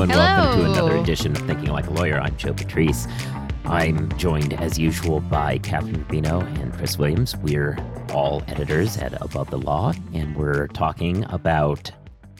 [0.00, 2.18] Hello and welcome to another edition of Thinking Like a Lawyer.
[2.18, 3.06] I'm Joe Patrice.
[3.66, 7.36] I'm joined as usual by Kathryn Rubino and Chris Williams.
[7.36, 7.76] We're
[8.14, 11.92] all editors at Above the Law, and we're talking about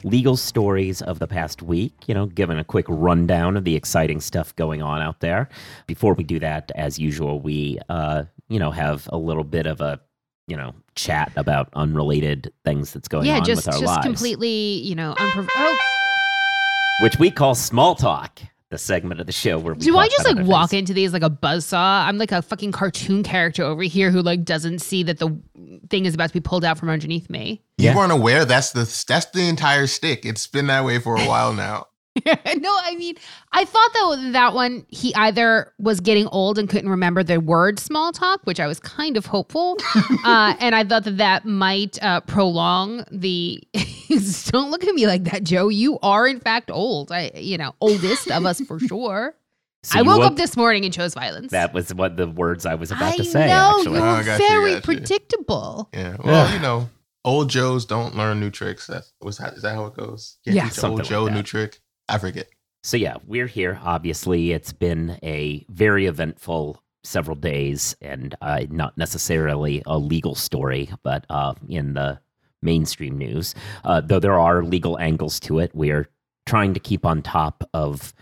[0.03, 4.21] legal stories of the past week, you know, giving a quick rundown of the exciting
[4.21, 5.47] stuff going on out there.
[5.85, 9.81] Before we do that, as usual, we uh, you know, have a little bit of
[9.81, 10.01] a
[10.47, 14.05] you know, chat about unrelated things that's going yeah, on just with our just lives.
[14.05, 15.77] completely, you know, unprov- oh,
[17.01, 20.21] which we call small talk, the segment of the show where we do I just
[20.21, 20.79] about like walk things.
[20.79, 22.07] into these like a buzzsaw?
[22.07, 25.35] I'm like a fucking cartoon character over here who like doesn't see that the
[25.89, 27.61] thing is about to be pulled out from underneath me.
[27.77, 27.91] Yeah.
[27.91, 30.25] You weren't aware that's the that's the entire stick.
[30.25, 31.87] It's been that way for a while now.
[32.25, 32.33] no,
[32.83, 33.15] I mean,
[33.53, 37.79] I thought that that one he either was getting old and couldn't remember the word
[37.79, 39.77] small talk, which I was kind of hopeful,
[40.25, 43.63] uh, and I thought that that might uh, prolong the.
[44.47, 45.69] Don't look at me like that, Joe.
[45.69, 47.13] You are in fact old.
[47.13, 49.33] I, you know, oldest of us for sure.
[49.83, 51.51] So I woke woke- up this morning and chose violence.
[51.53, 53.47] That was what the words I was about I to say.
[53.47, 54.81] know actually, you're Oh, I very got you.
[54.81, 55.89] predictable.
[55.93, 56.17] Yeah.
[56.23, 56.89] Well, you know,
[57.23, 58.85] old Joes don't learn new tricks.
[58.85, 60.37] That's was that is that how it goes?
[60.43, 60.67] Can't Yeah.
[60.69, 61.79] teach old Joe a new trick.
[62.07, 62.47] I forget.
[62.83, 63.79] so yeah, we're here.
[63.83, 70.89] Obviously, it's been a very eventful several days, and uh, not necessarily a legal story,
[71.03, 72.19] but uh, in the
[72.61, 75.71] mainstream news, uh, though there are legal angles to it.
[75.73, 76.07] We are
[76.45, 78.13] trying to keep on top of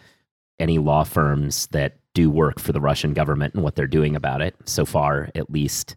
[0.60, 4.42] any law firms that do work for the Russian government and what they're doing about
[4.42, 4.56] it.
[4.66, 5.96] So far, at least,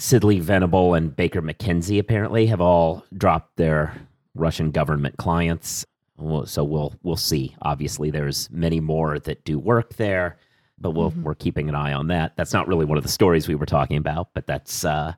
[0.00, 3.94] Sidley Venable and Baker McKenzie apparently have all dropped their
[4.34, 5.84] Russian government clients.
[6.16, 7.54] Well, So we'll we'll see.
[7.62, 10.36] Obviously, there's many more that do work there,
[10.78, 11.22] but we'll, Mhm.
[11.22, 12.36] we're keeping an eye on that.
[12.36, 15.14] That's not really one of the stories we were talking about, but that's uh,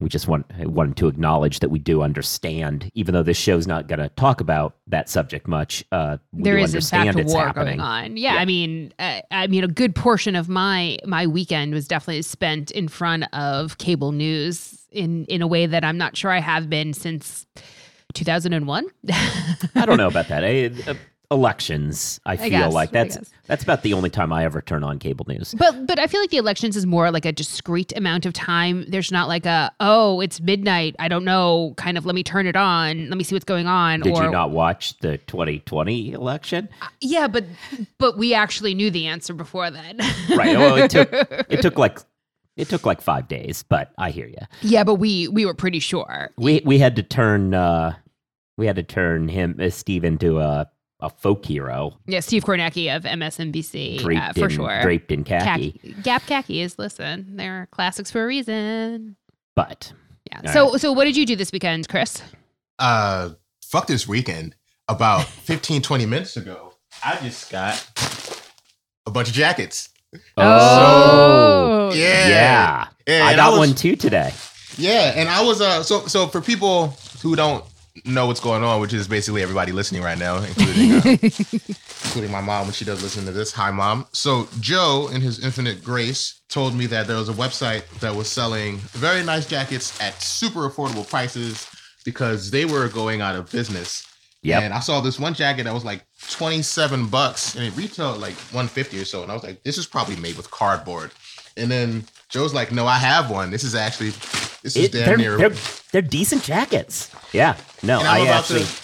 [0.00, 3.86] we just want wanted to acknowledge that we do understand, even though this show's not
[3.86, 5.84] going to talk about that subject much.
[5.92, 7.76] Uh, we There is in fact a war happening.
[7.78, 8.16] going on.
[8.16, 8.40] Yeah, Yeah.
[8.40, 12.70] I mean, uh, I mean, a good portion of my my weekend was definitely spent
[12.72, 16.68] in front of cable news in in a way that I'm not sure I have
[16.70, 17.46] been since
[18.12, 18.86] 2001.
[19.74, 20.44] I don't know about that.
[20.44, 20.94] Eh, uh,
[21.30, 24.98] elections, I feel guess, like that's that's about the only time I ever turn on
[24.98, 25.54] cable news.
[25.56, 28.84] But but I feel like the elections is more like a discrete amount of time.
[28.88, 30.94] There's not like a oh it's midnight.
[30.98, 31.72] I don't know.
[31.78, 33.08] Kind of let me turn it on.
[33.08, 34.00] Let me see what's going on.
[34.00, 36.68] Did or you not watch the 2020 election?
[37.00, 37.44] yeah, but
[37.98, 39.98] but we actually knew the answer before then.
[40.36, 40.56] Right.
[40.56, 41.98] Well, it took it took like
[42.56, 44.36] it took like five days, but I hear you.
[44.60, 46.30] yeah, but we we were pretty sure.
[46.36, 47.94] We we had to turn uh,
[48.62, 52.94] we had to turn him uh, Steve into a a folk hero Yeah, Steve Kornacki
[52.94, 54.82] of MSNBC draped uh, for in sure.
[54.82, 55.72] draped in khaki.
[55.72, 55.94] Khaki.
[56.02, 56.78] Gap khakis.
[56.78, 59.16] Listen, they're classics for a reason.
[59.56, 59.92] But
[60.30, 60.42] Yeah.
[60.46, 62.22] All so so what did you do this weekend, Chris?
[62.78, 63.30] Uh
[63.64, 64.54] fuck this weekend.
[64.88, 66.74] About 15, 20 minutes ago,
[67.04, 67.74] I just got
[69.06, 69.88] a bunch of jackets.
[70.36, 72.28] oh, Yeah.
[72.28, 74.32] yeah, Yeah, I and got was- one too today.
[74.78, 77.62] Yeah, and I was uh so so for people who don't
[78.04, 81.02] know what's going on, which is basically everybody listening right now, including uh,
[82.04, 83.52] including my mom when she does listen to this.
[83.52, 84.06] Hi, mom.
[84.12, 88.28] So Joe, in his infinite grace, told me that there was a website that was
[88.28, 91.68] selling very nice jackets at super affordable prices
[92.04, 94.06] because they were going out of business.
[94.42, 94.60] Yeah.
[94.60, 98.34] And I saw this one jacket that was like 27 bucks and it retailed like
[98.34, 99.22] 150 or so.
[99.22, 101.12] And I was like, this is probably made with cardboard.
[101.56, 103.50] And then Joe's like, no, I have one.
[103.50, 104.10] This is actually,
[104.62, 105.36] this is It- damn they're, near.
[105.36, 105.56] they're
[105.92, 107.10] they're decent jackets.
[107.32, 107.56] Yeah.
[107.82, 108.60] No, I'm actually.
[108.64, 108.82] to.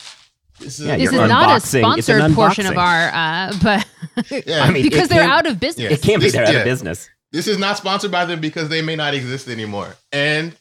[0.60, 3.52] This is, Yeah, This is not a unboxing- it's an sponsored portion of our uh
[3.62, 3.86] but
[4.46, 5.84] yeah, I mean, because they're out of business.
[5.84, 5.92] Yeah.
[5.92, 7.08] It can't be This- they're out of business.
[7.32, 9.94] this is not sponsored by them because they may not exist anymore.
[10.12, 10.56] And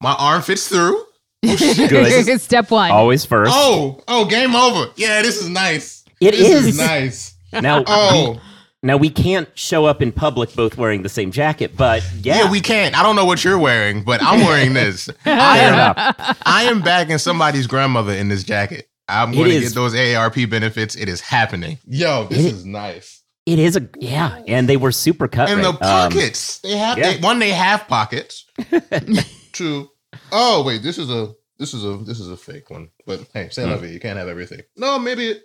[0.00, 1.04] my arm fits through.
[1.42, 2.40] Good.
[2.40, 2.90] Step one.
[2.90, 3.50] Always first.
[3.54, 4.90] Oh, oh, game over.
[4.96, 6.04] Yeah, this is nice.
[6.20, 6.78] It this is.
[6.78, 7.34] nice.
[7.52, 8.40] Now, Oh, we,
[8.82, 12.50] now we can't show up in public both wearing the same jacket, but yeah, yeah.
[12.50, 12.98] we can't.
[12.98, 15.08] I don't know what you're wearing, but I'm wearing this.
[15.26, 15.74] I am.
[15.74, 16.38] enough.
[16.46, 18.88] I am bagging somebody's grandmother in this jacket.
[19.08, 20.94] I'm It going to is- get those AARP benefits.
[20.96, 21.78] It is happening.
[21.86, 23.18] Yo, this It- is nice.
[23.46, 25.48] It is a yeah, and they were super cut.
[25.48, 25.82] And the rate.
[25.82, 26.58] Um, pockets.
[26.58, 27.14] they have yeah.
[27.14, 27.38] they, one.
[27.38, 28.44] They have pockets.
[29.52, 29.88] Two.
[30.30, 32.90] Oh wait, this is a this is a this is a fake one.
[33.06, 33.84] But hey, say love.
[33.84, 34.60] You can't have everything.
[34.76, 35.36] No, maybe it.
[35.38, 35.42] Is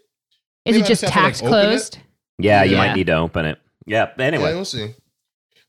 [0.73, 1.99] Maybe it just just have to, like, tax open it?
[2.37, 2.45] Closed?
[2.45, 2.77] yeah, you Yeah.
[2.77, 3.59] might need to open it.
[3.85, 4.09] Yeah.
[4.17, 4.93] Anyway, Yeah, we'll see.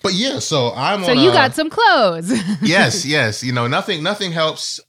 [0.02, 1.18] But yeah, so I'm So on.
[1.18, 2.30] you a- got some clothes.
[2.62, 3.42] yes, yes.
[3.42, 4.80] You know, nothing nothing helps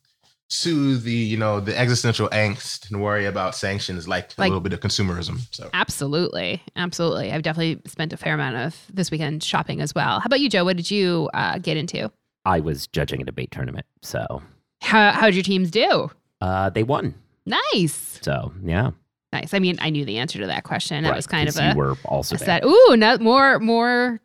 [0.50, 4.62] soothe the you know the existential angst and worry about sanctions like, Like- a little
[4.62, 5.40] bit of consumerism.
[5.54, 6.62] So Absolutely.
[6.76, 7.32] Absolutely.
[7.32, 10.20] I've definitely spent a fair amount of this weekend shopping as well.
[10.20, 10.64] How about you, Joe?
[10.66, 12.12] What did you uh, get into?
[12.46, 14.42] I was judging a debate tournament, so
[14.82, 16.10] How how'd your teams do?
[16.42, 17.14] uh, they won.
[17.46, 18.20] Nice.
[18.22, 18.92] So yeah,
[19.34, 19.54] Nice.
[19.54, 21.04] I mean, I knew the answer to that question.
[21.04, 22.46] That Right, was kind of a you were also I there.
[22.46, 24.22] said, ooh, not more more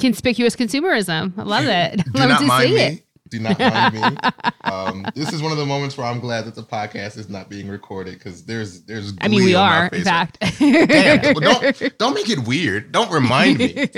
[0.00, 1.32] conspicuous consumerism.
[1.38, 1.96] I love it.
[2.12, 2.80] Do Love not to mind see me.
[2.82, 3.06] it.
[3.30, 4.16] Do not mind me.
[4.64, 7.48] Um, this is one of the moments where I'm glad that the podcast is not
[7.48, 9.12] being recorded because there's there's.
[9.20, 10.04] I mean, we on are, in face.
[10.04, 10.38] fact.
[10.58, 12.92] Damn, well, don't don't make it weird.
[12.92, 13.88] Don't remind me.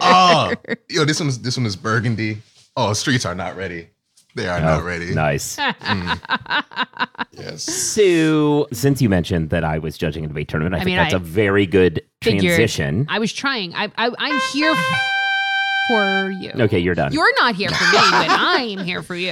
[0.00, 0.52] Oh,
[0.88, 2.38] yo, this one's this one is burgundy.
[2.76, 3.88] Oh, streets are not ready.
[4.36, 5.12] They are not Oh, ready.
[5.14, 5.58] Nice.
[7.32, 7.64] Yes.
[7.64, 10.96] So, since you mentioned that I was judging a debate tournament, I, I think mean,
[10.96, 13.06] that's I a very good figured- transition.
[13.10, 13.74] I was trying.
[13.74, 14.74] I, I I'm here
[15.88, 16.50] for you.
[16.64, 17.12] Okay, you're done.
[17.12, 19.30] You're not here for me, but I'm here for you.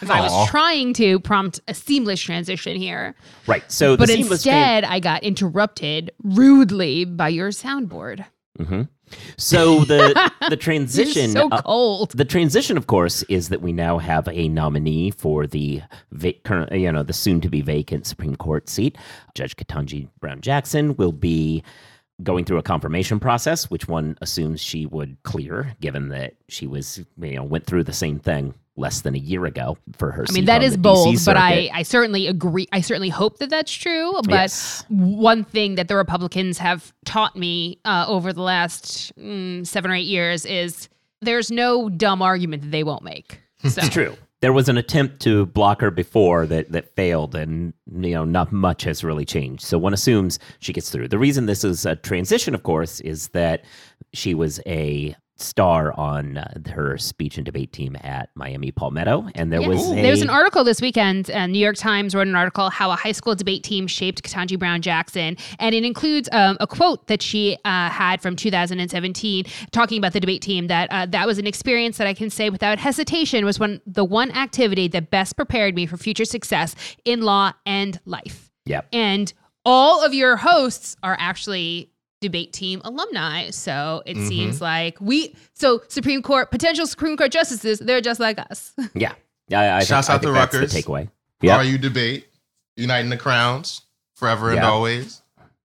[0.00, 3.16] 'Cause I was trying to prompt a seamless transition here,
[3.48, 3.64] right.
[3.70, 8.24] So, but the seamless tran- instead I got interrupted rudely by your soundboard.
[8.58, 8.88] Mhm.
[9.36, 12.12] So the the transition so uh, cold.
[12.12, 16.72] the transition, of course, is that we now have a nominee for the va- current,
[16.72, 18.96] you know, the soon to be vacant Supreme Court seat.
[19.34, 21.62] Judge Ketanji Brown Jackson will be
[22.22, 26.98] going through a confirmation process, which one assumes she would clear, given that she was,
[27.20, 30.24] you know, went through the same thing less than a year ago for her.
[30.28, 31.70] I mean, that is bold, but I.
[31.72, 32.66] I certainly agree.
[32.72, 34.12] I certainly hope that that's true.
[34.24, 34.84] But Yes.
[34.88, 39.94] one thing that the Republicans have taught me uh, over the last mm, seven or
[39.94, 40.88] eight years is
[41.20, 43.40] there's no dumb argument that they won't make.
[43.62, 43.82] So.
[43.82, 44.16] It's true.
[44.40, 48.52] There was an attempt to block her before that that failed, and you know not
[48.52, 49.62] much has really changed.
[49.62, 51.08] So one assumes she gets through.
[51.08, 53.64] The reason this is a transition, of course, is that
[54.12, 59.52] she was a star on uh, her speech and debate team at Miami Palmetto, and
[59.52, 59.68] there Yeah.
[59.68, 61.30] was a, There was an article this weekend.
[61.30, 64.58] Uh, New York Times wrote an article how a high school debate team shaped Ketanji
[64.58, 69.98] Brown Jackson, and it includes um, a quote that she uh, had from 2017, talking
[69.98, 70.66] about the debate team.
[70.68, 74.04] That uh, that was an experience that I can say without hesitation was one the
[74.04, 78.50] one activity that best prepared me for future success in law and life.
[78.66, 78.88] Yep.
[78.92, 79.32] And
[79.64, 81.89] all of your hosts are actually
[82.20, 83.50] debate team alumni.
[83.50, 88.38] So it seems like we, so Supreme Court, potential Supreme Court justices, they're just like
[88.38, 88.72] us.
[88.94, 89.12] yeah.
[89.52, 90.72] I, I Shouts think, I out think to that's Rutgers.
[90.72, 91.08] The takeaway.
[91.50, 92.26] Are you debate?
[92.76, 93.82] Uniting the crowns
[94.14, 94.68] forever and Yeah.
[94.70, 95.22] always.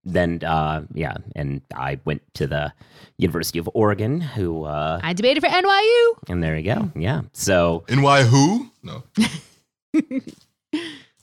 [0.07, 2.71] Then uh, yeah, and I went to the
[3.17, 6.13] University of Oregon, who uh, I debated for NYU.
[6.29, 6.91] and there you go.
[6.95, 7.21] Yeah.
[7.33, 8.69] So And why who?
[8.83, 9.03] No.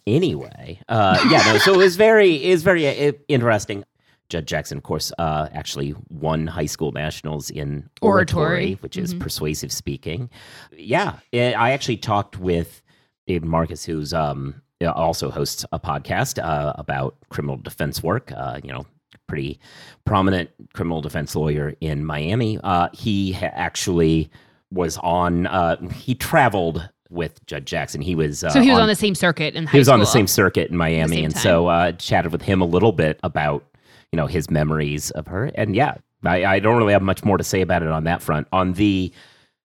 [0.07, 3.85] anyway uh yeah no so it was very it was very uh, interesting
[4.33, 8.73] judge jackson of course uh actually won high school nationals in oratory, Oratory.
[8.81, 9.21] which is Mhm.
[9.21, 10.31] persuasive speaking
[10.77, 12.81] yeah it, i actually talked with
[13.27, 14.55] david markus who's um
[14.97, 18.85] also hosts a podcast uh, about criminal defense work uh you know
[19.29, 19.61] pretty
[20.07, 24.31] prominent criminal defense lawyer in miami uh he ha- actually
[24.71, 28.89] was on uh he traveled with judge jackson he was uh, So he was on,
[28.89, 31.43] the same circuit in high he was on the same circuit in Miami, and time.
[31.43, 33.63] so uh, chatted with him a little bit about
[34.13, 35.47] you know his memories of her.
[35.55, 35.95] And yeah,
[36.25, 38.47] I, I don't really have much more to say about it on that front.
[38.53, 39.13] On the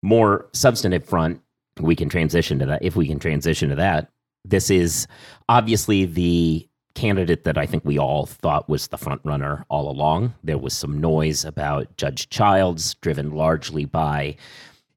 [0.02, 1.42] more substantive front,
[1.80, 4.10] we can transition to that if we can transition to that.
[4.44, 5.08] This is
[5.48, 10.34] obviously the candidate that I think we all thought was the front runner all along.
[10.44, 14.36] There was some noise about Judge Childs, driven largely by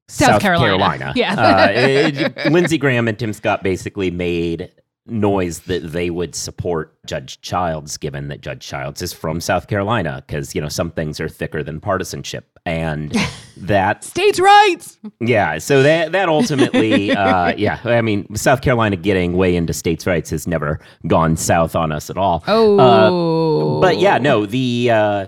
[0.07, 1.13] South Carolina.
[1.15, 1.35] Yeah.
[1.35, 4.71] uh, it- Lindsey Graham and Tim Scott basically made
[5.07, 10.23] noise that they would support Judge Childs, given that Judge Childs is from South Carolina,
[10.25, 13.15] because you know some things are thicker than partisanship, and
[13.57, 14.97] that States' rights.
[15.19, 20.07] yeah, so that that ultimately, uh, yeah, I mean, South Carolina getting way into states'
[20.07, 22.43] rights has never gone south on us at all.
[22.47, 23.79] Oh.
[23.81, 25.27] But yeah, no, the uh,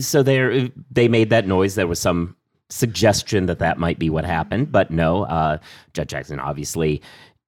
[0.00, 1.74] so there they made that noise.
[1.74, 2.36] There was some
[2.68, 5.58] suggestion that that might be what happened, but no, uh,
[5.94, 7.02] Judge Jackson obviously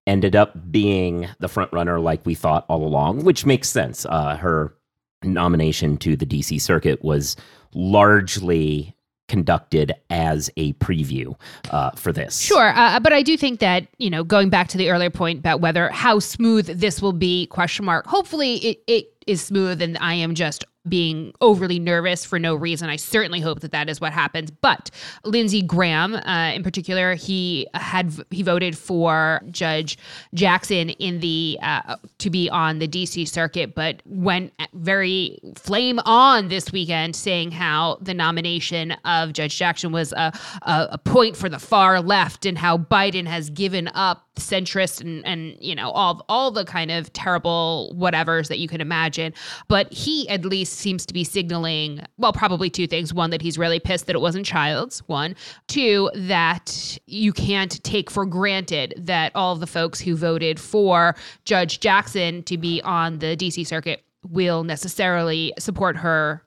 [0.08, 4.06] ended up being the front runner like we thought all along, which makes sense.
[4.06, 4.74] Uh, her
[5.22, 7.36] nomination to the DC circuit was
[7.74, 8.96] largely
[9.28, 11.38] conducted as a preview
[11.70, 12.40] uh, for this.
[12.40, 15.40] Sure, uh, but I do think that you know, going back to the earlier point
[15.40, 18.06] about whether how smooth this will be, question mark.
[18.06, 22.88] Hopefully, it it is smooth, and I am just being overly nervous for no reason.
[22.88, 24.50] I certainly hope that that is what happens.
[24.50, 24.90] But
[25.24, 29.98] Lindsey Graham, uh, in particular, he had he voted for Judge
[30.34, 36.48] Jackson in the uh, to be on the DC circuit, but went very flame on
[36.48, 40.32] this weekend, saying how the nomination of Judge Jackson was a,
[40.62, 45.24] a, a point for the far left, and how Biden has given up centrist and
[45.26, 49.34] and you know all all the kind of terrible whatevers that you can imagine
[49.66, 53.58] but he at least seems to be signaling well probably two things one that he's
[53.58, 55.34] really pissed that it wasn't Childs one
[55.66, 61.14] two that you can't take for granted that all of the folks who voted for
[61.44, 66.42] judge jackson to be on the dc circuit will necessarily support her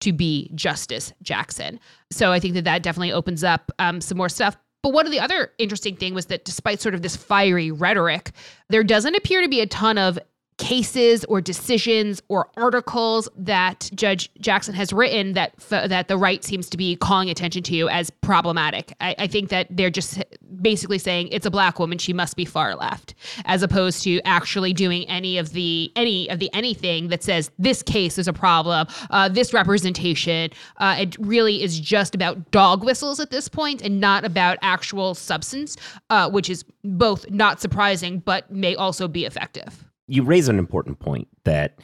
[0.00, 1.80] to be Justice Jackson.
[2.10, 4.56] So I think that that definitely opens up um, some more stuff.
[4.82, 8.32] But one of the other interesting thing was that despite sort of this fiery rhetoric,
[8.68, 10.18] there doesn't appear to be a ton of
[10.58, 16.42] cases or decisions or articles that Judge Jackson has written that f- that the right
[16.42, 18.94] seems to be calling attention to as problematic.
[19.00, 20.22] I, I, think that they're just
[20.62, 24.72] basically saying it's a black woman, she must be far left, as opposed to actually
[24.72, 28.86] doing any of the any of the anything that says this case is a problem,
[29.10, 30.50] uh, this representation.
[30.78, 35.14] Uh, it really is just about dog whistles at this point and not about actual
[35.14, 35.76] substance,
[36.08, 40.98] uh, which is both not surprising but may also be effective you raise an important
[40.98, 41.78] point that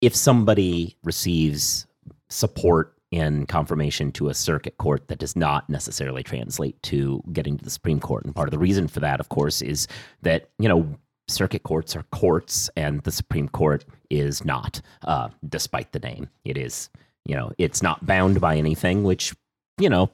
[0.00, 1.86] if somebody receives
[2.28, 7.64] support in confirmation to a circuit court that does not necessarily translate to getting to
[7.64, 8.24] the Supreme Court.
[8.24, 9.88] And part of the reason for that, of course, is
[10.22, 10.86] that, you know,
[11.26, 16.28] circuit courts are courts and the Supreme Court is not, uh, despite the name.
[16.44, 16.88] It is,
[17.24, 19.34] you know, it's not bound by anything, which,
[19.78, 20.10] you know,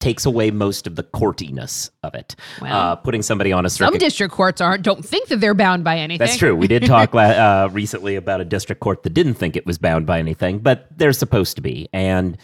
[0.00, 2.36] takes away most of the courtiness of it.
[2.60, 3.94] Well, uh, putting somebody on a circuit.
[3.94, 6.24] Some district courts aren't don't think that they're bound by anything.
[6.24, 6.54] That's true.
[6.54, 10.06] We did talk uh, recently about a district court that didn't think it was bound
[10.06, 12.38] by anything, but they're supposed to be, and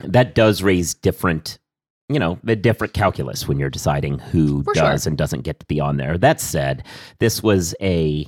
[0.00, 1.58] that does raise different.
[2.10, 5.10] You know, the different calculus when you're deciding who For does sure.
[5.10, 6.18] and doesn't get to be on there.
[6.18, 6.84] That said,
[7.18, 8.26] this was a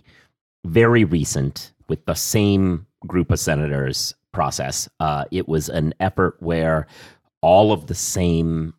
[0.65, 4.89] very recent, with the same group of senators process.
[4.99, 6.87] Uh, it was an effort where
[7.47, 8.75] all of the same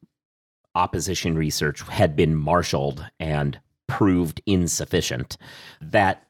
[0.75, 3.57] opposition research had been marshaled and
[3.87, 5.37] proved insufficient.
[5.79, 6.27] That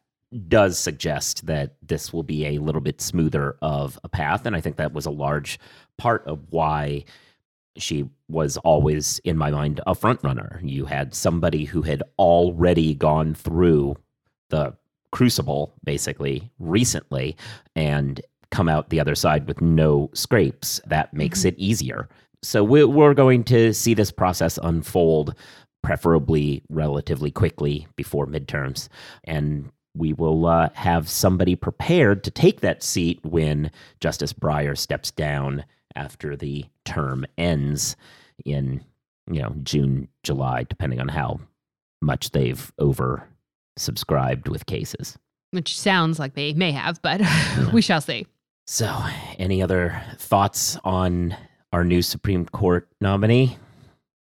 [0.48, 4.46] does suggest that this will be a little bit smoother of a path.
[4.46, 5.58] And I think that was a large
[5.98, 7.06] part of why
[7.76, 10.62] she was always, in my mind, a front runner.
[10.64, 13.96] You had somebody who had already gone through
[14.50, 14.76] the
[15.12, 17.36] crucible, basically, recently,
[17.76, 20.80] and come out the other side with no scrapes.
[20.86, 21.48] That makes mm-hmm.
[21.48, 22.08] it easier
[22.44, 25.36] so we're going to see this process unfold,
[25.84, 28.90] preferably relatively quickly before midterms.
[29.24, 35.12] And we will uh, have somebody prepared to take that seat when Justice Breyer steps
[35.12, 35.66] down
[35.96, 37.96] after the term ends
[38.46, 38.84] in,
[39.32, 41.40] you know, June, July, depending on how
[42.02, 43.28] much they've over
[43.78, 45.18] subscribed with cases.
[45.52, 47.22] Which sounds like they may have, but
[47.74, 48.28] we shall see.
[48.68, 48.94] So,
[49.40, 51.36] any other thoughts on
[51.72, 53.58] our new Supreme Court nominee?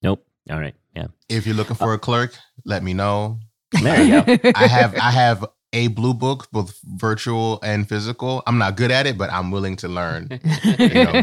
[0.03, 0.25] Nope.
[0.51, 0.75] All right.
[0.95, 1.09] Yeah.
[1.29, 2.35] If you're looking for a clerk,
[2.65, 3.39] let me know.
[3.83, 4.51] There you go.
[4.55, 8.43] I have I have a blue book, both virtual and physical.
[8.47, 10.29] I'm not good at it, but I'm willing to learn.
[10.65, 11.13] You know,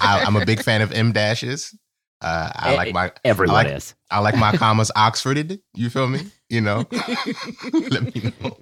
[0.00, 1.76] I, am a big fan of M dashes.
[2.20, 3.94] Uh, I like my everyone I like, is.
[4.10, 5.60] I like my commas Oxforded.
[5.74, 6.22] You feel me?
[6.48, 6.84] You know.
[7.72, 8.58] Let me know.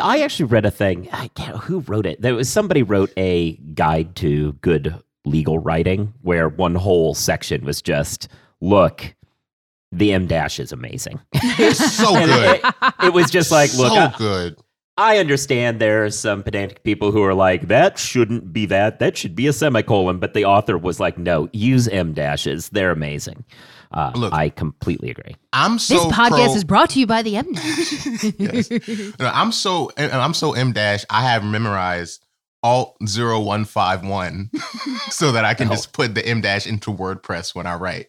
[0.00, 1.08] I actually read a thing.
[1.12, 1.58] I can't.
[1.58, 2.22] Who wrote it?
[2.22, 7.82] There was somebody wrote a guide to good legal writing where one whole section was
[7.82, 8.28] just
[8.60, 9.14] look
[9.92, 11.20] the M dash is amazing.
[11.32, 12.60] It's so good.
[12.62, 14.56] It, it, was just like, look, so I, good.
[14.98, 18.98] I understand there are some pedantic people who are like, that shouldn't be that.
[18.98, 20.18] That should be a semicolon.
[20.18, 22.68] But the author was like, no, use M dashes.
[22.70, 23.44] They're amazing.
[23.92, 25.36] Uh, Look, I completely agree.
[25.54, 28.06] I'm so this podcast pro- is brought to you by the M dash.
[28.38, 28.70] yes.
[29.18, 31.06] No, I'm so and I'm so M dash.
[31.08, 32.26] I have memorized
[32.62, 34.50] alt 0151
[35.10, 38.06] so that I can just put the M dash into WordPress when I write.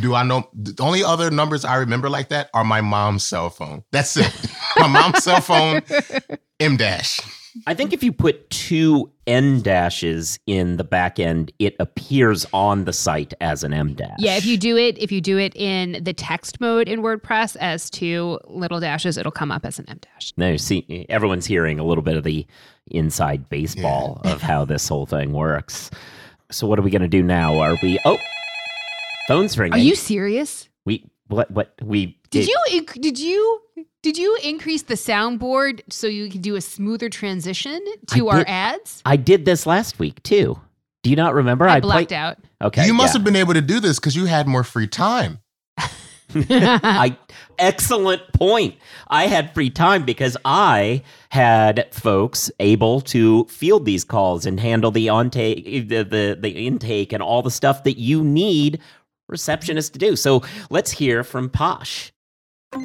[0.00, 3.50] Do I know the only other numbers I remember like that are my mom's cell
[3.50, 3.84] phone?
[3.92, 4.32] That's it.
[4.76, 5.82] my mom's cell phone,
[6.58, 7.20] M dash.
[7.66, 12.84] I think if you put two N dashes in the back end, it appears on
[12.84, 14.16] the site as an M dash.
[14.18, 17.56] Yeah, if you do it, if you do it in the text mode in WordPress
[17.56, 20.32] as two little dashes, it'll come up as an M dash.
[20.36, 22.46] Now, you see, everyone's hearing a little bit of the
[22.88, 24.32] inside baseball yeah.
[24.32, 25.90] of how this whole thing works.
[26.50, 27.58] So, what are we going to do now?
[27.58, 27.98] Are we?
[28.04, 28.18] Oh,
[29.28, 29.74] phone's ringing.
[29.74, 30.68] Are you serious?
[31.28, 31.50] We what?
[31.50, 32.46] What we did?
[32.46, 33.62] Did you did you
[34.02, 39.02] did you increase the soundboard so you can do a smoother transition to our ads?
[39.04, 40.60] I did this last week too.
[41.02, 41.68] Do you not remember?
[41.68, 42.38] I, I blacked play- out.
[42.62, 42.86] Okay.
[42.86, 43.18] You must yeah.
[43.18, 45.40] have been able to do this because you had more free time.
[46.34, 47.16] I
[47.58, 48.76] excellent point.
[49.08, 54.90] I had free time because I had folks able to field these calls and handle
[54.90, 58.80] the intake, the, the the intake, and all the stuff that you need
[59.30, 59.34] Mm-hmm.
[59.34, 60.16] receptionists to do.
[60.16, 62.12] So let's hear from Posh.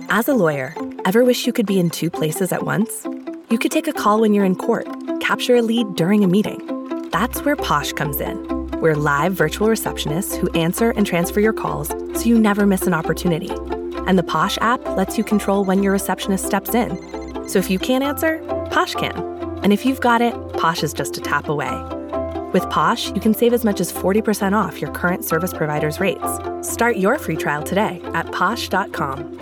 [0.10, 3.06] As a lawyer, ever wish you could be in two places at once?
[3.50, 4.88] You could take a call when you're in court,
[5.20, 7.10] capture a lead during a meeting.
[7.12, 8.48] That's where Posh comes in.
[8.80, 12.94] We're live virtual receptionists who answer and transfer your calls so you never miss an
[12.94, 13.52] opportunity.
[14.08, 16.98] And the Posh app lets you control when your receptionist steps in.
[17.48, 18.40] So if you can't answer,
[18.72, 19.16] Posh can.
[19.64, 21.70] And if you've got it, Posh is just a tap away.
[22.53, 26.39] With Posh, you can save as much as 40% off your current service provider's rates.
[26.62, 29.38] Start your free trial today at posh.com.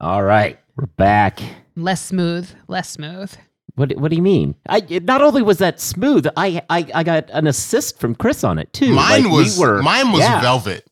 [0.00, 1.40] All right, we're back.
[1.76, 3.34] Less smooth, less smooth.
[3.74, 4.54] What What do you mean?
[4.68, 8.58] I not only was that smooth, I I, I got an assist from Chris on
[8.58, 8.94] it too.
[8.94, 10.86] Mine Like, we was were- mine was yeah, velvet.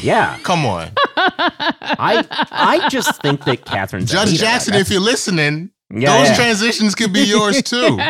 [0.00, 4.40] Yeah, Come on, I I just think that Kathryn's a Judge leader.
[4.44, 4.74] Jackson.
[4.74, 6.36] If you're listening, Yeah, those yeah.
[6.36, 7.98] transitions could be yours too.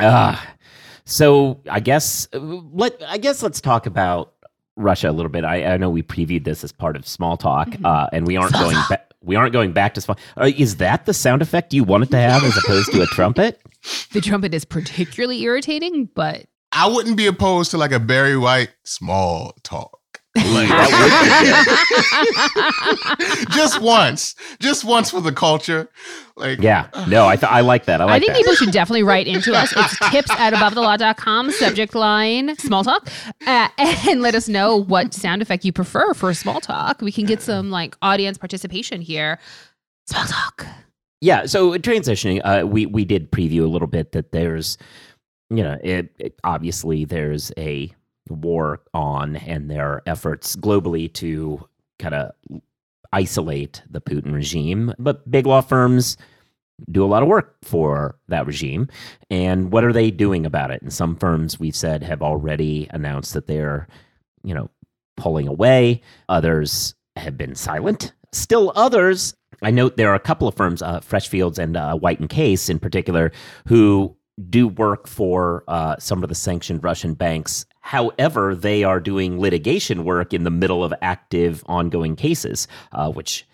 [0.00, 0.54] Ah,
[1.04, 4.32] so I guess uh, let I guess let's talk about
[4.76, 5.44] Russia a little bit.
[5.44, 7.84] I, I know we previewed this as part of small talk, Mm-hmm.
[7.86, 9.08] uh, and we aren't going back.
[9.24, 10.18] We aren't going back to small.
[10.36, 13.62] Uh, is that the sound effect you wanted to have as opposed to a trumpet?
[14.12, 18.70] The trumpet is particularly irritating, but I wouldn't be opposed to like a Barry White
[18.82, 20.00] small talk.
[20.34, 20.68] Like,
[23.50, 25.88] just once, just once for the culture.
[26.36, 28.00] Like, Yeah, no, I th- I like that.
[28.00, 28.14] I like.
[28.14, 28.38] I think that.
[28.38, 29.72] people should definitely write into us.
[29.76, 33.08] It's tips at abovethelaw.com, subject line small talk,
[33.46, 37.00] uh, and let us know what sound effect you prefer for small talk.
[37.02, 39.38] We can get some like audience participation here.
[40.06, 40.66] Small talk.
[41.20, 41.46] Yeah.
[41.46, 44.78] So transitioning, uh, we we did preview a little bit that there's,
[45.50, 47.92] you know, it, it- obviously there's a
[48.28, 51.66] war on, and their efforts globally to
[51.98, 52.32] kind of
[53.12, 56.16] isolate the Putin regime, but big law firms
[56.90, 58.88] do a lot of work for that regime.
[59.30, 60.82] And what are they doing about it?
[60.82, 63.86] And some firms we've said have already announced that they're,
[64.42, 64.70] you know,
[65.16, 66.00] pulling away.
[66.28, 68.12] Others have been silent.
[68.32, 72.18] Still others, I note there are a couple of firms, uh, Freshfields and uh, White
[72.18, 73.30] and Case in particular,
[73.68, 74.16] who
[74.48, 77.66] do work for uh, some of the sanctioned Russian banks.
[77.82, 83.46] However, they are doing litigation work in the middle of active, ongoing cases, uh, which,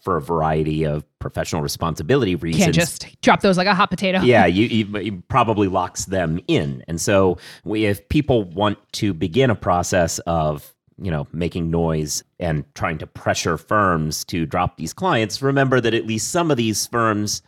[0.00, 4.20] for a variety of professional responsibility reasons, Can't just drop those like a hot potato.
[4.22, 6.82] yeah, you, you, probably locks them in.
[6.88, 12.24] And so, we, if people want to begin a process of you know making noise
[12.40, 16.56] and trying to pressure firms to drop these clients, remember that at least some of
[16.56, 17.42] these firms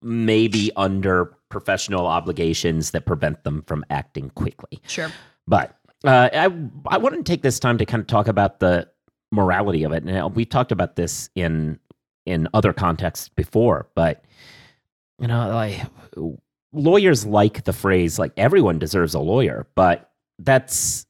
[0.00, 4.80] may be under professional obligations that prevent them from acting quickly.
[4.86, 5.10] Sure.
[5.46, 6.44] But uh, I
[6.88, 8.88] I want to take this time to kind of talk about the
[9.32, 10.04] morality of it.
[10.04, 11.78] Now we've talked about this in
[12.26, 14.24] in other contexts before, but
[15.20, 15.80] you know, like
[16.72, 21.06] lawyers like the phrase like everyone deserves a lawyer, but that's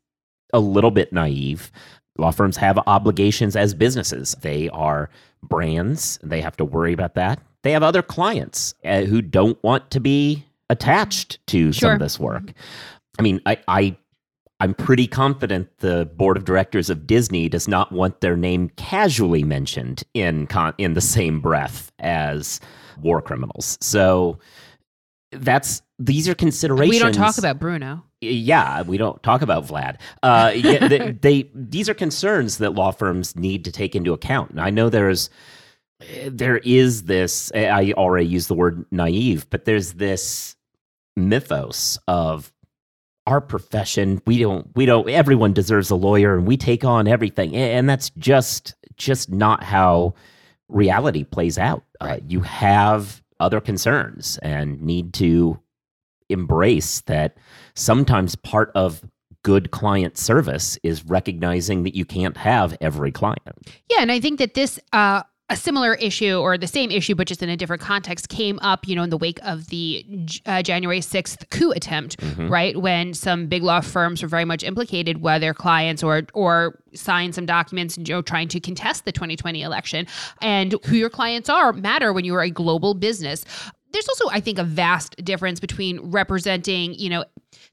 [0.53, 1.73] a little bit naive.
[2.19, 4.37] Law firms have obligations as businesses.
[4.41, 5.11] They are
[5.43, 6.19] brands.
[6.23, 7.41] They have to worry about that.
[7.63, 12.21] They have other clients uh, who don't want to be attached to some of this
[12.21, 12.53] work.
[13.19, 13.97] I mean, I, I
[14.61, 19.43] I'm pretty confident the board of directors of Disney does not want their name casually
[19.43, 22.61] mentioned in con- in the same breath as
[23.01, 23.77] war criminals.
[23.81, 24.39] So
[25.33, 26.91] that's these are considerations.
[26.91, 28.05] We don't talk about Bruno.
[28.21, 29.99] Yeah, we don't talk about Vlad.
[30.23, 34.51] Uh, yeah, they, they these are concerns that law firms need to take into account.
[34.51, 35.31] And I know there's
[36.27, 37.51] there is this.
[37.55, 40.57] I already used the word naive, but there's this
[41.17, 42.53] mythos of
[43.27, 44.21] our profession.
[44.27, 44.69] We don't.
[44.75, 45.09] We don't.
[45.09, 47.57] Everyone deserves a lawyer, and we take on everything.
[47.57, 50.15] And that's just just not how
[50.69, 51.85] reality plays out.
[52.01, 55.59] Uh, you have other concerns and need to
[56.29, 57.37] embrace that
[57.75, 59.05] sometimes part of
[59.43, 63.41] good client service is recognizing that you can't have every client.
[63.91, 67.27] Yeah, and I think that this uh a similar issue or the same issue but
[67.27, 70.05] just in a different context came up you know in the wake of the
[70.47, 72.77] uh, january 6th coup attempt right?
[72.81, 77.35] When some big law firms were very much implicated whether their clients or or signed
[77.35, 80.07] some documents you know trying to contest the 2020 election.
[80.41, 83.45] And who your clients are matter when you are a global business.
[83.93, 87.25] There's also i think a vast difference between representing you know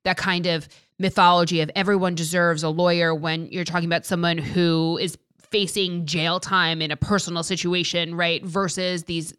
[0.03, 0.67] that kind of
[0.99, 5.17] mythology of everyone deserves a lawyer when you're talking about someone who is
[5.51, 8.43] facing jail time in a personal situation, right?
[8.43, 9.33] Versus these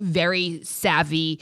[0.00, 1.40] very savvy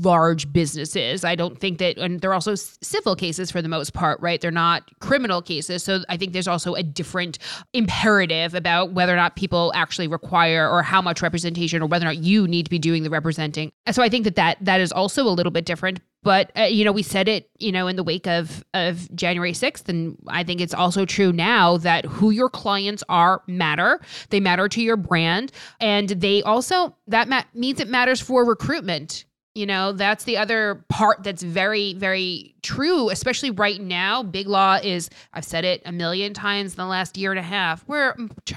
[0.00, 1.24] large businesses.
[1.24, 4.40] I don't think that and they're also civil cases for the most part, right?
[4.40, 5.82] They're not criminal cases.
[5.82, 7.38] So I think there's also a different
[7.72, 12.08] imperative about whether or not people actually require or how much representation or whether or
[12.08, 13.72] not you need to be doing the representing.
[13.90, 16.00] So I think that that, that is also a little bit different.
[16.22, 19.52] But uh, you know, we said it, you know, in the wake of of January
[19.52, 24.00] 6th and I think it's also true now that who your clients are matter.
[24.30, 29.26] They matter to your brand and they also that ma- means it matters for recruitment
[29.54, 34.24] You know, that's the other part that's very, very true, especially right now.
[34.24, 37.42] Big Law is, I've said it a million times in the last year and a
[37.44, 38.16] half, we're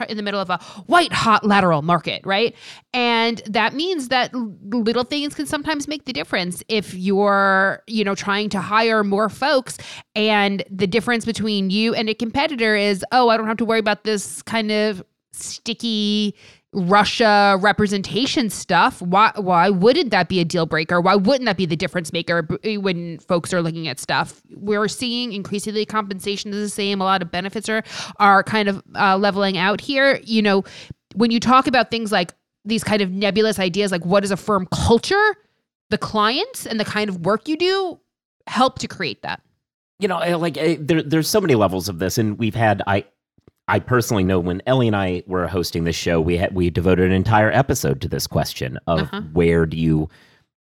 [0.10, 0.58] in the middle of a
[0.88, 2.56] white hot lateral market, right?
[2.94, 8.16] And that means that little things can sometimes make the difference if you're, you know,
[8.16, 9.78] trying to hire more folks
[10.16, 13.80] and the difference between you and a competitor is, oh, I don't have to worry
[13.80, 16.36] about this kind of sticky
[16.74, 21.00] Russia representation stuff, why why wouldn't that be a deal breaker?
[21.00, 24.42] Why wouldn't that be the difference maker when folks are looking at stuff?
[24.52, 27.00] We're seeing increasingly compensation is the same.
[27.00, 27.84] A lot of benefits are
[28.20, 30.20] are kind of uh, leveling out here.
[30.24, 30.64] You know,
[31.16, 32.34] when you talk about things like
[32.66, 35.36] these kind of nebulous ideas, like what is a firm culture,
[35.90, 38.00] the clients and the kind of work you do
[38.46, 39.42] help to create that.
[40.00, 43.06] You know, like eh, there, there's so many levels of this, and we've had I
[43.68, 47.08] I personally know when Ellie and I were hosting this show, we had we devoted
[47.08, 49.22] an entire episode to this question of uh-huh.
[49.34, 50.10] where do you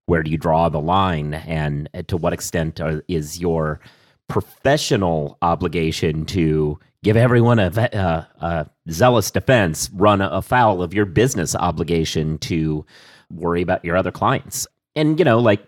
[0.07, 3.81] where do you draw the line, and to what extent are, is your
[4.29, 11.07] professional obligation to give everyone a, a, uh, a zealous defense run afoul of your
[11.07, 12.85] business obligation to
[13.31, 14.67] worry about your other clients?
[14.95, 15.67] And you know, like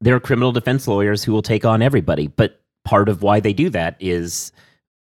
[0.00, 3.52] there are criminal defense lawyers who will take on everybody, but part of why they
[3.52, 4.52] do that is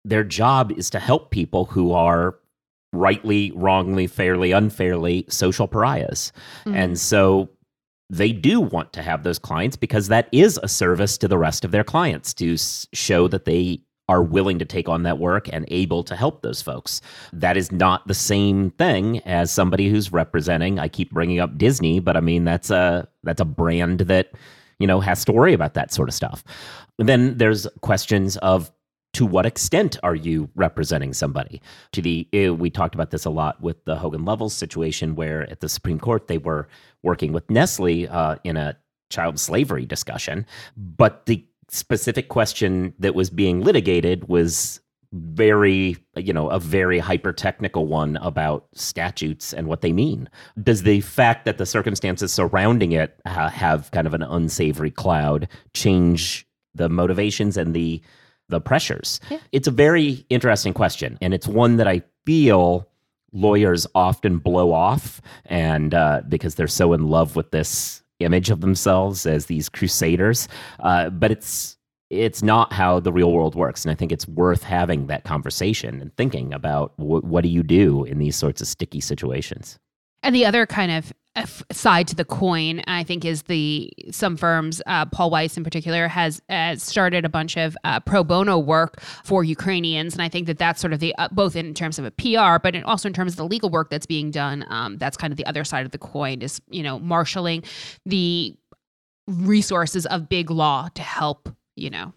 [0.07, 2.35] their job is to help people who are
[2.93, 6.31] rightly, wrongly, fairly, unfairly social pariahs.
[6.65, 6.75] Mm-hmm.
[6.75, 7.49] And so
[8.09, 11.65] they do want to have those clients because that is a service to the rest
[11.65, 12.55] of their clients to
[12.93, 16.61] show that they are willing to take on that work and able to help those
[16.61, 17.01] folks.
[17.33, 21.99] That is not the same thing as somebody who's representing I keep bringing up Disney,
[21.99, 24.31] but I mean that's a that's a brand that
[24.79, 26.45] you know has to worry about that sort of stuff.
[26.99, 28.71] And then there's questions of
[29.17, 31.59] to what extent are you representing somebody?
[31.93, 35.49] To the eh, we talked about this a lot with the Hogan Lovells situation, where
[35.49, 36.67] at the Supreme Court they were
[37.01, 38.77] working with Nestle uh, in a
[39.09, 44.81] child slavery discussion, but the specific question that was being litigated was
[45.13, 50.29] very you know a very hyper technical one about statutes and what they mean
[50.61, 55.47] does the fact that the circumstances surrounding it ha- have kind of an unsavory cloud
[55.73, 58.01] change the motivations and the
[58.49, 59.19] the pressures?
[59.29, 59.39] Yeah.
[59.51, 62.87] It's a very interesting question, and it's one that I feel
[63.33, 68.61] lawyers often blow off, and uh, because they're so in love with this image of
[68.61, 70.47] themselves as these crusaders,
[70.79, 71.77] uh, but it's
[72.09, 76.01] it's not how the real world works, and I think it's worth having that conversation
[76.01, 79.77] and thinking about wh- what do you do in these sorts of sticky situations.
[80.23, 81.13] And the other kind of
[81.71, 86.07] side to the coin, I think, is the some firms, uh, Paul Weiss in particular,
[86.07, 90.47] has, has started a bunch of uh, pro bono work for Ukrainians, and I think
[90.47, 93.13] that that's sort of the uh, both in terms of a PR, but also in
[93.13, 94.65] terms of the legal work that's being done.
[94.69, 97.63] Um, that's kind of the other side of the coin is you know marshaling
[98.05, 98.55] the
[99.27, 102.13] resources of big law to help you know.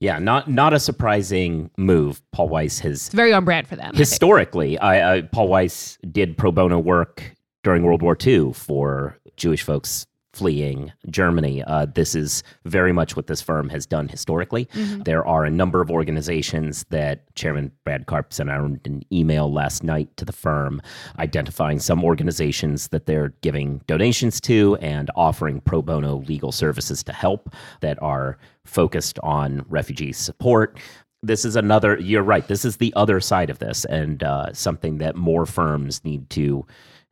[0.00, 2.20] Yeah, not not a surprising move.
[2.32, 3.94] Paul Weiss has it's very on brand for them.
[3.94, 7.34] Historically, I, I, Paul Weiss did pro bono work
[7.64, 11.62] during World War II for Jewish folks fleeing Germany.
[11.62, 14.66] Uh, this is very much what this firm has done historically.
[14.66, 15.02] Mm-hmm.
[15.02, 19.84] There are a number of organizations that Chairman Brad Karp sent out an email last
[19.84, 20.82] night to the firm
[21.20, 27.12] identifying some organizations that they're giving donations to and offering pro bono legal services to
[27.12, 30.78] help that are focused on refugee support
[31.22, 34.98] this is another you're right this is the other side of this and uh, something
[34.98, 36.66] that more firms need to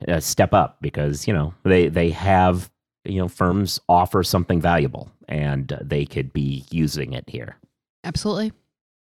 [0.09, 2.71] uh, step up because you know they they have
[3.05, 7.57] you know firms offer something valuable and they could be using it here.
[8.05, 8.53] Absolutely.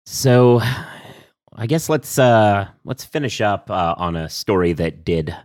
[0.05, 0.61] So
[1.59, 5.35] i guess let's uh let's finish up uh, on a story that did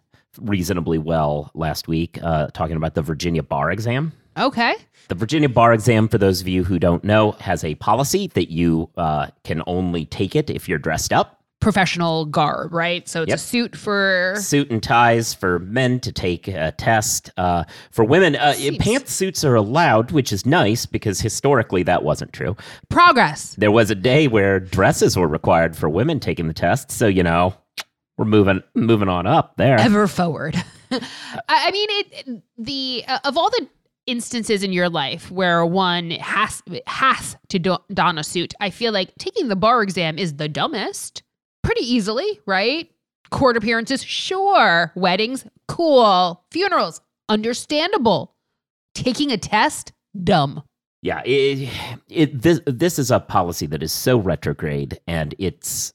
[0.41, 4.13] reasonably well last week uh talking about the virginia bar exam.
[4.37, 4.75] Okay.
[5.09, 8.51] The Virginia bar exam, for those of you who don't know, has a policy that
[8.51, 13.09] you uh, can only take it if you're dressed up professional garb, right?
[13.09, 13.37] So it's yep.
[13.37, 17.31] a suit for suit and ties for men to take a test.
[17.37, 22.57] Uh, for women, uh, pantsuits are allowed, which is nice because historically that wasn't true.
[22.91, 23.55] Progress.
[23.55, 27.23] There was a day where dresses were required for women taking the test, so you
[27.23, 27.55] know
[28.19, 29.79] we're moving moving on up there.
[29.79, 30.57] Ever forward.
[31.49, 33.69] I mean, it the uh, of all the
[34.07, 38.93] instances in your life where one has has to do, don a suit, I feel
[38.93, 41.23] like taking the bar exam is the dumbest
[41.63, 42.91] pretty easily, right?
[43.31, 44.93] Court appearances, sure.
[44.95, 46.45] Weddings, cool.
[46.51, 48.35] Funerals, understandable.
[48.95, 50.63] Taking a test, dumb.
[51.01, 51.69] Yeah, it,
[52.09, 55.93] it this this is a policy that is so retrograde and it's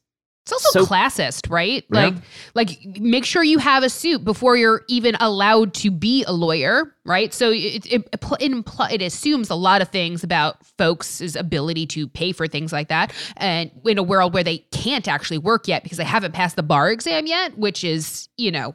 [0.50, 1.84] It's also So- classist, right?
[1.92, 2.06] Yeah.
[2.06, 2.16] Like,
[2.56, 6.96] like make sure you have a suit before you're even allowed to be a lawyer,
[7.06, 7.34] right?
[7.34, 8.12] So it it, it,
[8.52, 12.88] impl- it assumes a lot of things about folks' ability to pay for things like
[12.88, 16.56] that, and in a world where they can't actually work yet because they haven't passed
[16.56, 18.74] the bar exam yet, which is you know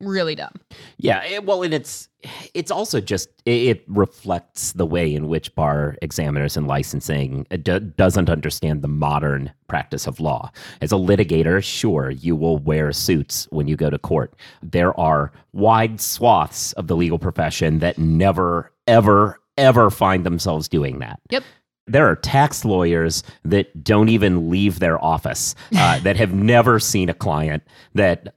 [0.00, 0.54] really dumb.
[0.98, 2.08] Yeah, it, well, and it's
[2.54, 7.56] it's also just it, it reflects the way in which bar examiners and licensing uh,
[7.56, 10.50] do, doesn't understand the modern practice of law.
[10.80, 14.34] As a litigator, sure, you will wear suits when you go to court.
[14.62, 20.98] There are wide swaths of the legal profession that never, ever, ever find themselves doing
[20.98, 21.20] that.
[21.30, 21.44] Yep.
[21.88, 27.08] There are tax lawyers that don't even leave their office, uh, that have never seen
[27.08, 27.62] a client,
[27.94, 28.34] that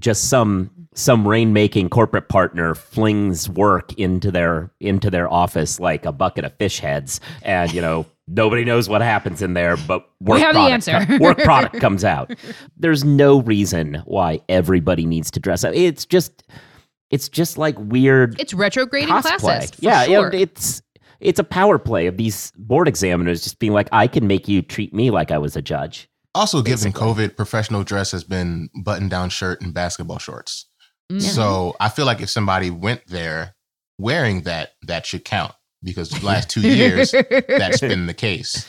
[0.00, 6.10] just some some rainmaking corporate partner flings work into their into their office like a
[6.12, 10.40] bucket of fish heads, and you know nobody knows what happens in there, but work
[10.40, 11.18] have the product, answer.
[11.18, 12.32] work product comes out.
[12.76, 15.72] There's no reason why everybody needs to dress up.
[15.74, 16.42] It's just
[17.10, 19.38] it's just like weird It's retrograde and cosplay.
[19.60, 19.76] classist.
[19.76, 20.28] For yeah, sure.
[20.28, 20.82] it- it's
[21.20, 24.62] it's a power play of these board examiners just being like, I can make you
[24.62, 26.08] treat me like I was a judge.
[26.34, 30.66] Also, given COVID, professional dress has been button down shirt and basketball shorts.
[31.10, 31.20] Mhm.
[31.22, 33.54] So I feel like if somebody went there
[33.98, 35.52] wearing that, that should count
[35.82, 37.12] because the last two years
[37.48, 38.66] that's been the case.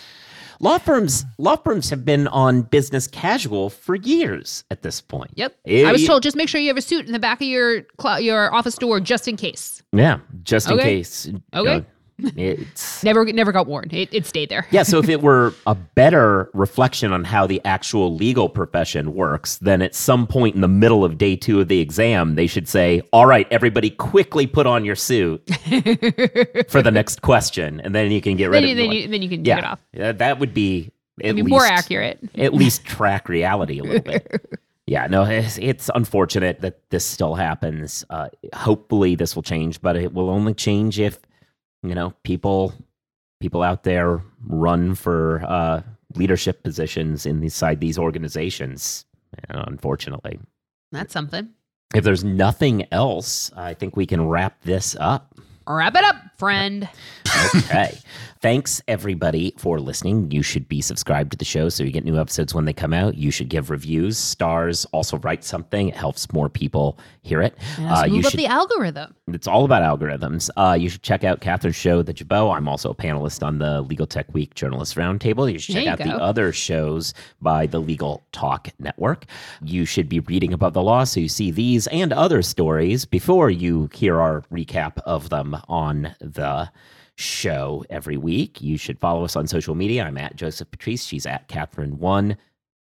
[0.62, 5.32] Law firms law firms have been on business casual for years at this point.
[5.36, 5.56] Yep.
[5.66, 7.48] It- I was told just make sure you have a suit in the back of
[7.48, 9.82] your cl- your office door just in case.
[9.94, 10.98] Yeah, just in Okay.
[10.98, 11.28] case.
[11.28, 11.78] you Okay.
[11.80, 11.86] know,
[12.36, 13.90] it's Never never got worn.
[13.92, 14.68] It, it stayed there.
[14.72, 19.58] yeah, so if it were a better reflection on how the actual legal profession works,
[19.58, 22.68] then at some point in the middle of day two of the exam, they should
[22.68, 25.48] say, All right, everybody quickly put on your suit
[26.70, 29.08] for the next question, and then you can get rid then, of you, then, you,
[29.08, 29.80] then you can take it off.
[29.94, 30.92] yeah, that would be
[31.24, 32.20] at least more accurate.
[32.38, 34.60] at least track reality a little bit.
[34.90, 38.04] Yeah, no, it's, it's unfortunate that this still happens.
[38.10, 41.20] Uh, hopefully, this will change, but it will only change if
[41.84, 42.74] you know people
[43.40, 45.82] people out there run for uh,
[46.16, 49.06] leadership positions inside these organizations.
[49.50, 50.40] Unfortunately,
[50.92, 51.50] That's something.
[51.96, 55.36] if there's nothing else, I think we can wrap this up.
[55.68, 56.90] Wrap it up, friend.
[57.56, 58.00] Okay.
[58.42, 60.32] Thanks everybody for listening.
[60.32, 62.94] You should be subscribed to the show so you get new episodes when they come
[62.94, 63.16] out.
[63.16, 65.90] You should give reviews, stars, also write something.
[65.90, 67.58] It helps more people hear it.
[67.78, 69.14] Uh, you move up should the algorithm.
[69.28, 70.50] it's all about algorithms.
[70.56, 72.56] Uh, you should check out Kathryn's show, The Jabot.
[72.56, 75.52] I'm also a panelist on the Legal Tech Week Journalist Roundtable.
[75.52, 76.06] You should check you out go.
[76.06, 79.26] the other shows by the Legal Talk Network.
[79.62, 83.50] You should be reading about the law so you see these and other stories before
[83.50, 86.72] you hear our recap of them on the
[87.16, 88.62] show every week.
[88.62, 90.04] You should follow us on social media.
[90.04, 91.04] I'm at Joseph Patrice.
[91.04, 92.38] She's at Kathryn1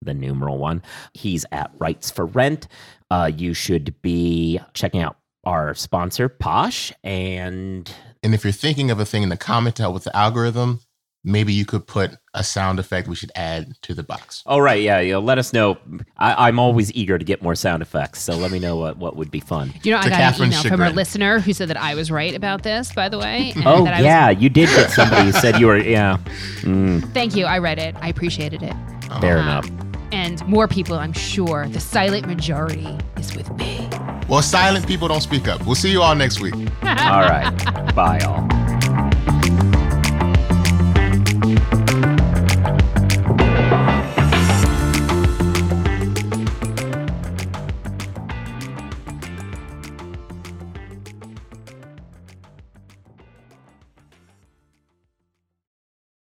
[0.04, 0.82] the numeral one.
[1.14, 2.68] He's at Rights for Rent.
[3.10, 7.90] Uh, you should be checking out our sponsor, Posh, and
[8.22, 10.80] And if you're thinking of a thing in the comment help with the algorithm,
[11.24, 14.42] maybe you could put a sound effect we should add to the box.
[14.46, 15.16] oh right, yeah, yeah.
[15.16, 15.78] Let us know.
[16.18, 19.16] I, I'm always eager to get more sound effects, so let me know what, what
[19.16, 19.72] would be fun.
[19.82, 22.10] You know, I got Kathryn's an email from a listener who said that I was
[22.10, 23.52] right about this, by the way.
[23.56, 25.78] and Oh that I was- yeah, you did get somebody who said you were.
[25.78, 26.18] Yeah,
[26.62, 27.46] Mm, thank you.
[27.46, 27.94] I read it.
[28.00, 28.74] I appreciated it.
[29.20, 29.70] fair Uh, enough.
[30.12, 31.66] And more people, I'm sure.
[31.68, 33.88] The silent majority is with me.
[34.28, 35.64] Well, silent people don't speak up.
[35.66, 36.54] We'll see you all next week.
[36.54, 37.52] All right,
[37.94, 38.63] bye all.